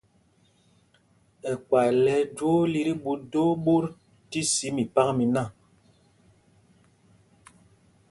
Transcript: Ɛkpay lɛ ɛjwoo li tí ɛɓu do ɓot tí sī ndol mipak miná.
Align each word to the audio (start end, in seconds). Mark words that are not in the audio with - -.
Ɛkpay 1.51 1.89
lɛ 2.03 2.11
ɛjwoo 2.21 2.61
li 2.71 2.81
tí 2.85 2.91
ɛɓu 2.95 3.11
do 3.31 3.41
ɓot 3.63 3.85
tí 4.29 4.39
sī 4.53 4.67
ndol 4.69 4.75
mipak 4.77 5.07
miná. 5.17 5.43